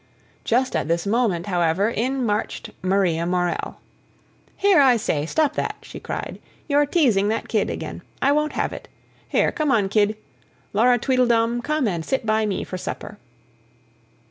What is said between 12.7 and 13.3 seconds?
supper."